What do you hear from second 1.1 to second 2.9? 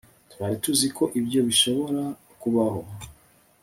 ibyo bishobora kubaho